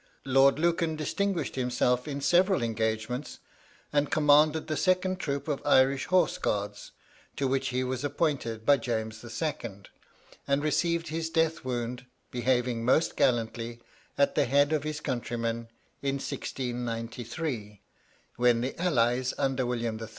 [0.25, 3.37] Lord Lucan distinguished himself in several engagements,
[3.93, 6.91] and commanded the second troop of Irish Horse Guards,
[7.35, 9.83] to which he was appointed by James II.,
[10.47, 13.79] and received his death wound, behaving most gallantly
[14.17, 15.67] at the head of his countrymen,
[16.01, 17.81] in 1693,
[18.37, 20.07] when the allies, under William III.